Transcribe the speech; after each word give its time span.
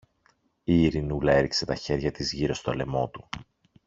Η 0.63 0.81
Ειρηνούλα 0.83 1.31
έριξε 1.33 1.65
τα 1.65 1.75
χέρια 1.75 2.11
της 2.11 2.33
γύρω 2.33 2.53
στο 2.53 2.73
λαιμό 2.73 3.09
του. 3.09 3.29